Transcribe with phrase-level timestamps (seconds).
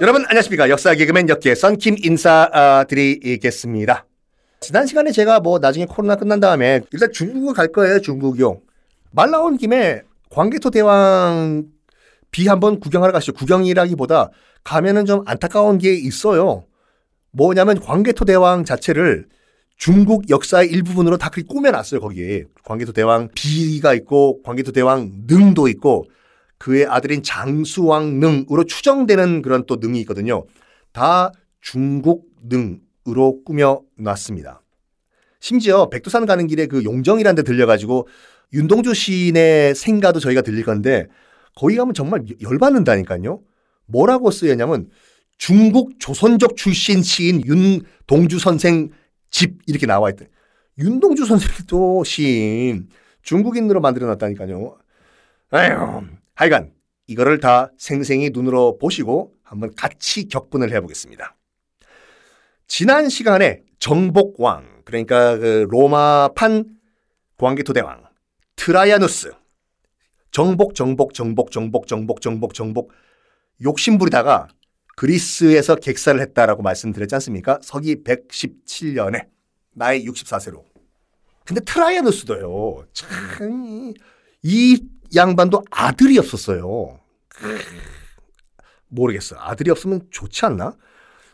[0.00, 4.06] 여러분 안녕하십니까 역사 개그맨 역계 썬킴 인사드리겠습니다.
[4.60, 8.62] 지난 시간에 제가 뭐 나중에 코로나 끝난 다음에 일단 중국을 갈 거예요 중국이요.
[9.10, 10.00] 말 나온 김에
[10.30, 11.66] 광개토 대왕
[12.30, 13.34] 비 한번 구경하러 가시죠.
[13.34, 14.30] 구경이라기보다
[14.64, 16.64] 가면은 좀 안타까운 게 있어요.
[17.32, 19.26] 뭐냐면 광개토 대왕 자체를
[19.76, 26.06] 중국 역사의 일부분으로 다 그렇게 꾸며놨어요 거기에 광개토 대왕 비가 있고 광개토 대왕 능도 있고
[26.60, 30.44] 그의 아들인 장수왕 능으로 추정되는 그런 또 능이 있거든요.
[30.92, 31.32] 다
[31.62, 34.62] 중국 능으로 꾸며놨습니다.
[35.40, 38.06] 심지어 백두산 가는 길에 그 용정이라는 데 들려가지고
[38.52, 41.06] 윤동주 시인의 생가도 저희가 들릴 건데
[41.56, 43.40] 거기 가면 정말 열받는다니까요.
[43.86, 44.90] 뭐라고 쓰였냐면
[45.38, 48.90] 중국 조선족 출신 시인 윤동주 선생
[49.30, 50.28] 집 이렇게 나와 있대.
[50.78, 52.88] 윤동주 선생도 시인
[53.22, 54.76] 중국인으로 만들어 놨다니까요.
[55.52, 56.72] 아휴 하여간
[57.06, 61.36] 이거를 다 생생히 눈으로 보시고 한번 같이 격분을 해보겠습니다.
[62.66, 66.64] 지난 시간에 정복왕 그러니까 그 로마판
[67.36, 68.04] 광개토 대왕
[68.56, 69.32] 트라이아누스
[70.30, 72.92] 정복 정복 정복 정복 정복 정복 정복
[73.62, 74.48] 욕심부리다가
[74.96, 77.58] 그리스에서 객사를 했다라고 말씀드렸지 않습니까?
[77.62, 79.28] 서기 117년에
[79.74, 80.64] 나이 64세로.
[81.44, 82.86] 근데 트라이아누스도요.
[82.94, 83.92] 참
[84.42, 84.82] 이
[85.14, 86.98] 양반도 아들이 없었어요.
[88.88, 89.40] 모르겠어요.
[89.40, 90.76] 아들이 없으면 좋지 않나?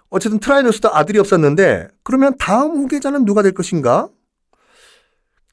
[0.08, 4.08] 어쨌든 트라이아누스도 아들이 없었는데 그러면 다음 후계자는 누가 될 것인가?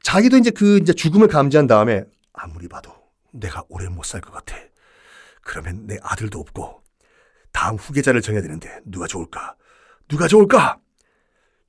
[0.04, 2.92] 자기도 이제 그 이제 죽음을 감지한 다음에 아무리 봐도
[3.32, 4.56] 내가 오래 못 살 것 같아.
[5.42, 6.84] 그러면 내 아들도 없고
[7.52, 9.56] 다음 후계자를 정해야 되는데 누가 좋을까?
[10.08, 10.80] 누가 좋을까?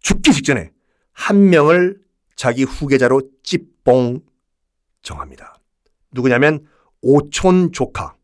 [0.01, 0.73] 죽기 직전에
[1.13, 2.01] 한 명을
[2.37, 4.21] 자기 후계자로 찌뽕
[5.03, 5.55] 정합니다.
[6.15, 6.67] 누구냐면
[7.03, 8.15] 오촌 조카.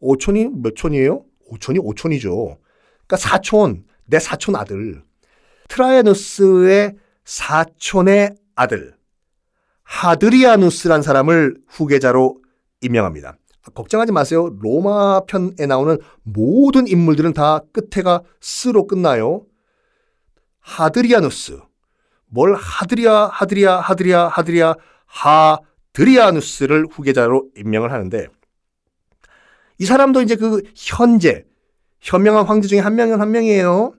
[0.00, 1.24] 오촌이 몇 촌이에요?
[1.50, 2.58] 오촌이 오촌이죠.
[3.06, 5.04] 그러니까 사촌, 내 사촌 아들.
[5.68, 8.96] 트라이아누스의 사촌의 아들.
[9.84, 12.40] 하드리아누스란 사람을 후계자로
[12.80, 13.36] 임명합니다.
[13.74, 14.48] 걱정하지 마세요.
[14.60, 19.44] 로마 편에 나오는 모든 인물들은 다 끝에가 스로 끝나요.
[20.60, 21.60] 하드리아누스.
[22.26, 24.74] 뭘 하드리아, 하드리아, 하드리아, 하드리아,
[25.06, 25.58] 하,
[25.92, 28.26] 드리아누스를 후계자로 임명을 하는데
[29.78, 31.44] 이 사람도 이제 그 현재
[32.00, 33.92] 현명한 황제 중에 한 명은 한 명이에요.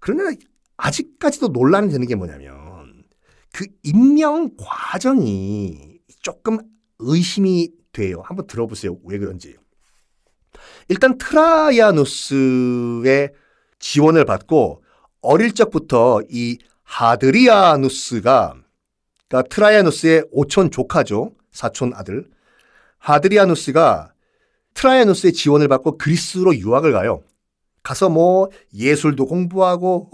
[0.00, 0.36] 그러나
[0.76, 3.04] 아직까지도 논란이 되는 게 뭐냐면
[3.52, 6.58] 그 임명 과정이 조금
[6.98, 8.22] 의심이 돼요.
[8.24, 8.98] 한번 들어보세요.
[9.04, 9.56] 왜 그런지.
[10.88, 13.32] 일단 트라이아누스의
[13.78, 14.82] 지원을 받고
[15.20, 18.61] 어릴 적부터 이 하드리아누스가
[19.32, 21.32] 그러니까 트라이아누스의 오촌 조카죠.
[21.52, 22.28] 사촌 아들.
[22.98, 24.12] 하드리아누스가
[24.74, 27.22] 트라이아누스의 지원을 받고 그리스로 유학을 가요.
[27.82, 30.10] 가서 뭐 예술도 공부하고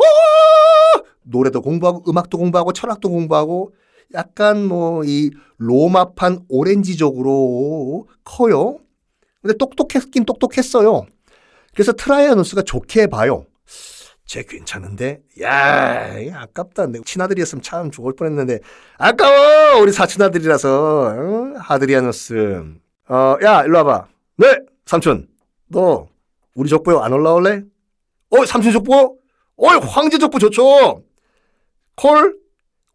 [1.24, 3.74] 노래도 공부하고 음악도 공부하고 철학도 공부하고
[4.14, 8.78] 약간 뭐 이 로마판 오렌지족으로 커요.
[9.42, 11.06] 근데 똑똑했긴 똑똑했어요.
[11.74, 13.44] 그래서 트라이아누스가 좋게 봐요.
[14.28, 15.22] 쟤 괜찮은데?
[15.40, 16.86] 야, 아깝다.
[16.86, 18.60] 내 친아들이었으면 참 좋을 뻔했는데
[18.98, 19.80] 아까워.
[19.80, 21.54] 우리 사촌아들이라서 응?
[21.56, 22.62] 하드리아누스.
[23.08, 24.06] 어, 야, 일로 와봐.
[24.36, 25.28] 네, 삼촌.
[25.68, 26.06] 너
[26.54, 27.62] 우리 족보 안 올라올래?
[28.30, 29.18] 어, 삼촌 족보?
[29.56, 31.02] 어, 황제 족보 좋죠.
[31.96, 32.38] 콜.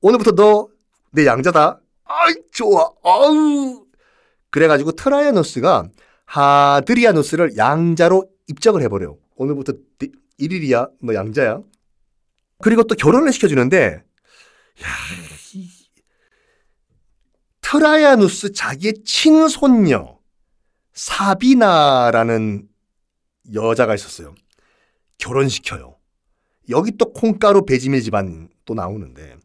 [0.02, 0.74] 오늘부터 너
[1.16, 1.80] 내 양자다.
[2.06, 2.90] 아이 좋아.
[3.04, 3.86] 아우.
[4.50, 5.88] 그래가지고 트라이아누스가
[6.26, 9.16] 하드리아누스를 양자로 입적을 해버려.
[9.36, 10.88] 오늘부터 1 일이야.
[11.02, 11.62] 너 양자야.
[12.60, 14.04] 그리고 또 결혼을 시켜주는데,
[14.82, 14.88] 야,
[15.54, 15.70] 이,
[17.62, 20.20] 트라이아누스 자기의 친손녀,
[20.94, 22.68] 사비나라는
[23.54, 24.36] 여자가 있었어요.
[25.18, 25.98] 결혼시켜요.
[26.70, 29.38] 여기 또 콩가루 배지밀 집안 또 나오는데.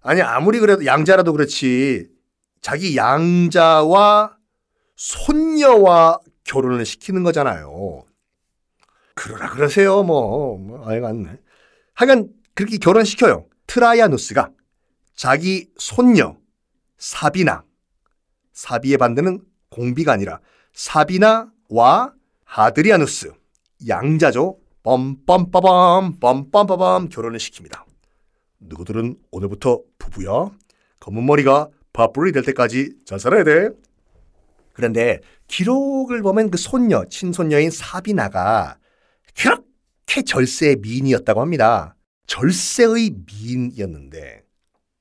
[0.00, 2.08] 아니, 아무리 그래도 양자라도 그렇지,
[2.62, 4.36] 자기 양자와
[4.96, 8.04] 손녀와 결혼을 시키는 거잖아요.
[9.20, 10.02] 그러라 그러세요.
[10.02, 11.38] 뭐, 뭐 아이갔네.
[11.92, 13.46] 하여간 그렇게 결혼시켜요.
[13.66, 14.50] 트라이아누스가
[15.14, 16.38] 자기 손녀
[16.96, 17.64] 사비나
[18.52, 20.40] 사비의 반대는 공비가 아니라
[20.72, 22.14] 사비나와
[22.44, 23.32] 하드리아누스
[23.86, 24.58] 양자죠.
[24.82, 27.84] 뻔뻔빠밤 뻔뻔빠밤 결혼을 시킵니다.
[28.60, 30.50] 누구들은 오늘부터 부부야.
[31.00, 33.68] 검은 머리가 밥불이 될 때까지 잘 살아야 돼.
[34.72, 38.79] 그런데 기록을 보면 그 손녀, 친손녀인 사비나가
[39.36, 41.96] 그렇게 절세의 미인이었다고 합니다.
[42.26, 44.44] 절세의 미인이었는데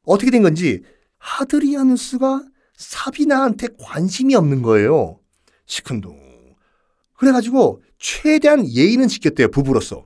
[0.03, 0.83] 어떻게 된 건지
[1.17, 2.43] 하드리아누스가
[2.75, 5.19] 사비나한테 관심이 없는 거예요.
[5.65, 6.55] 시큰둥.
[7.13, 10.05] 그래가지고 최대한 예의는 지켰대요, 부부로서.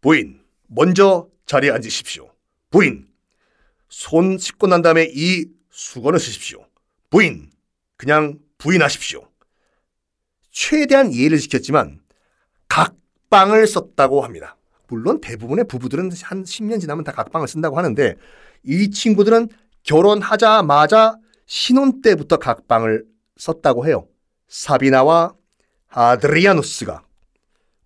[0.00, 2.30] 부인, 먼저 자리에 앉으십시오.
[2.70, 3.06] 부인,
[3.88, 6.66] 손 씻고 난 다음에 이 수건을 쓰십시오.
[7.08, 7.50] 부인,
[7.96, 9.26] 그냥 부인하십시오.
[10.50, 12.00] 최대한 예의를 지켰지만
[12.68, 12.96] 각
[13.34, 14.56] 방을 썼다고 합니다.
[14.86, 18.14] 물론 대부분의 부부들은 한 10년 지나면 다 각방을 쓴다고 하는데
[18.62, 19.48] 이 친구들은
[19.82, 23.04] 결혼하자마자 신혼 때부터 각방을
[23.36, 24.06] 썼다고 해요.
[24.46, 25.34] 사비나와
[25.88, 27.02] 하드리아누스가.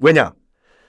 [0.01, 0.35] 왜냐?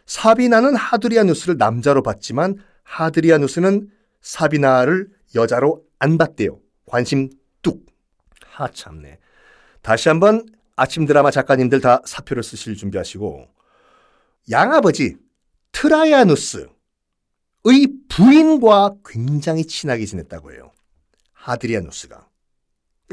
[0.06, 3.90] 사비나는 하드리아누스를 남자로 봤지만 하드리아누스는
[4.20, 6.60] 사비나를 여자로 안 봤대요.
[6.86, 7.30] 관심
[7.62, 7.86] 뚝.
[8.46, 9.20] 하 참네.
[9.82, 10.46] 다시 한번
[10.76, 13.59] 아침 드라마 작가님들 다 사표를 쓰실 준비하시고
[14.50, 15.16] 양아버지
[15.72, 16.68] 트라이아누스의
[18.10, 20.72] 부인과 굉장히 친하게 지냈다고 해요.
[21.34, 22.28] 하드리아누스가.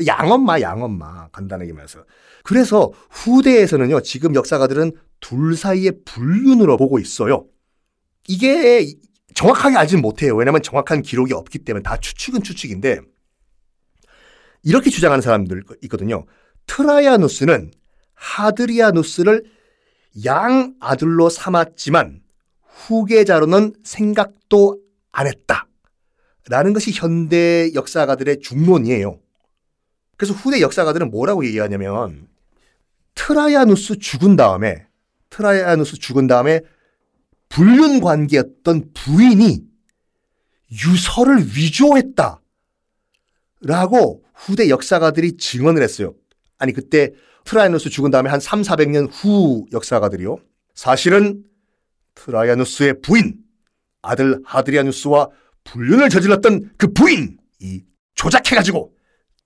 [0.07, 1.29] 양엄마, 양엄마.
[1.29, 2.05] 간단하게 말해서.
[2.43, 7.47] 그래서 후대에서는요, 지금 역사가들은 둘 사이의 불륜으로 보고 있어요.
[8.29, 8.87] 이게
[9.35, 10.35] 정확하게 알지는 못해요.
[10.37, 13.01] 왜냐면 정확한 기록이 없기 때문에 다 추측은 추측인데,
[14.63, 16.27] 이렇게 주장하는 사람들 있거든요.
[16.67, 17.71] 트라이아누스는
[18.15, 19.45] 하드리아누스를
[20.25, 22.23] 양 아들로 삼았지만
[22.63, 24.81] 후계자로는 생각도
[25.13, 25.67] 안 했다.
[26.49, 29.19] 라는 것이 현대 역사가들의 중론이에요.
[30.17, 32.29] 그래서 후대 역사가들은 뭐라고 얘기하냐면
[33.15, 34.87] 트라이아누스 죽은 다음에
[35.31, 36.61] 트라이아누스 죽은 다음에
[37.49, 39.65] 불륜 관계였던 부인이
[40.71, 42.41] 유서를 위조했다.
[43.63, 46.15] 라고 후대 역사가들이 증언을 했어요.
[46.59, 47.13] 아니 그때
[47.47, 50.39] 트라이아누스 죽은 다음에 한 3, 400년 후 역사가들이요.
[50.75, 51.45] 사실은
[52.17, 53.37] 트라이아누스의 부인
[54.03, 55.29] 아들 하드리아누스와
[55.65, 57.85] 불륜을 저질렀던 그 부인이
[58.15, 58.93] 조작해가지고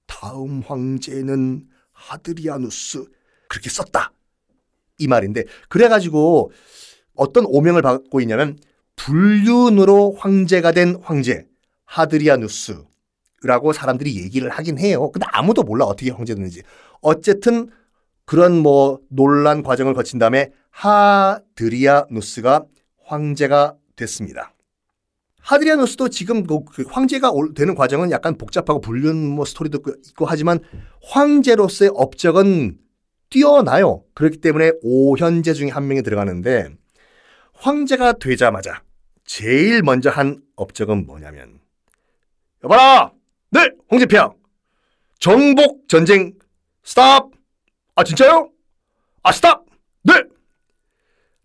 [0.07, 3.05] 다음 황제는 하드리아누스
[3.49, 4.13] 그렇게 썼다.
[4.99, 6.53] 이 말인데 그래가지고
[7.15, 8.59] 어떤 오명을 받고 있냐면
[8.97, 11.47] 불륜으로 황제가 된 황제
[11.85, 15.11] 하드리아누스라고 사람들이 얘기를 하긴 해요.
[15.11, 16.63] 근데 아무도 몰라 어떻게 황제 됐는지.
[17.01, 17.71] 어쨌든
[18.31, 22.65] 그런 뭐 논란 과정을 거친 다음에 하드리아누스가
[23.03, 24.55] 황제가 됐습니다.
[25.41, 30.61] 하드리아누스도 지금 그 황제가 되는 과정은 약간 복잡하고 불륜 뭐 스토리도 있고 하지만
[31.03, 32.79] 황제로서의 업적은
[33.31, 34.05] 뛰어나요.
[34.15, 36.69] 그렇기 때문에 오현제 중에 한 명이 들어가는데
[37.55, 38.85] 황제가 되자마자
[39.25, 41.59] 제일 먼저 한 업적은 뭐냐면
[42.63, 43.11] 여봐라!
[43.51, 43.73] 네!
[43.91, 44.35] 홍제평!
[45.19, 46.35] 정복 전쟁
[46.85, 47.40] 스탑!
[48.01, 48.51] 아 진짜요?
[49.23, 49.67] 아 스탑!
[50.05, 50.15] 네!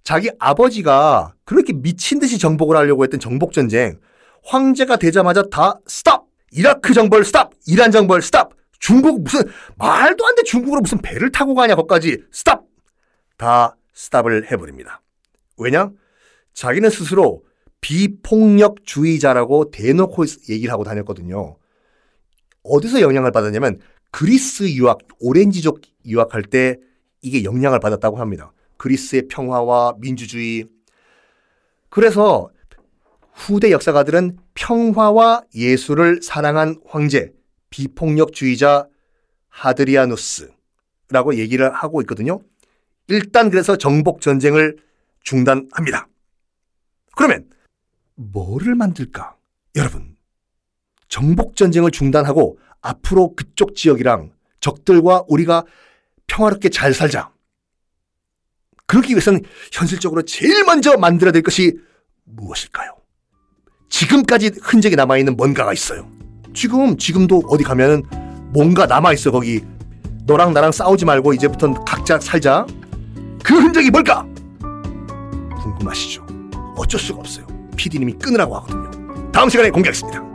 [0.04, 4.00] 자기 아버지가 그렇게 미친 듯이 정복을 하려고 했던 정복 전쟁
[4.46, 9.42] 황제가 되자마자 다 스탑 이라크 정벌 스탑 이란 정벌 스탑 중국 무슨
[9.78, 12.64] 말도 안 돼 중국으로 무슨 배를 타고 가냐 거까지 스탑
[13.36, 15.02] 다 스탑을 해버립니다.
[15.58, 15.92] 왜냐?
[16.54, 17.44] 자기는 스스로
[17.82, 21.58] 비폭력주의자라고 대놓고 얘기를 하고 다녔거든요.
[22.64, 23.80] 어디서 영향을 받았냐면
[24.16, 26.78] 그리스 유학 오렌지족 유학할 때
[27.22, 28.54] 이게 영향을 받았다고 합니다.
[28.78, 30.64] 그리스의 평화와 민주주의.
[31.90, 32.50] 그래서
[33.34, 37.34] 후대 역사가들은 평화와 예술을 사랑한 황제,
[37.70, 38.88] 비폭력주의자
[39.50, 42.40] 하드리아누스라고 얘기를 하고 있거든요.
[43.10, 44.78] 일단 그래서 정복 전쟁을
[45.24, 46.08] 중단합니다.
[47.18, 47.50] 그러면
[48.16, 49.36] 뭐를 만들까?
[49.76, 50.16] 여러분,
[51.10, 55.66] 정복 전쟁을 중단하고 앞으로 그쪽 지역이랑 적들과 우리가
[56.28, 57.32] 평화롭게 잘 살자.
[58.88, 61.78] 그러기 위해서는 현실적으로 제일 먼저 만들어야 될 것이
[62.26, 62.96] 무엇일까요?
[63.90, 66.10] 지금까지 흔적이 남아있는 뭔가가 있어요.
[66.54, 68.04] 지금, 지금도 어디 가면은
[68.54, 69.64] 뭔가 남아있어, 거기.
[70.26, 72.66] 너랑 나랑 싸우지 말고 이제부터는 각자 살자.
[73.44, 74.28] 그 흔적이 뭘까?
[75.62, 76.26] 궁금하시죠?
[76.78, 77.46] 어쩔 수가 없어요.
[77.76, 79.32] PD님이 끊으라고 하거든요.
[79.32, 80.35] 다음 시간에 공개하겠습니다.